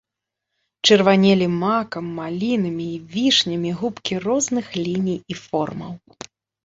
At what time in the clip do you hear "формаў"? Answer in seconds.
5.45-5.93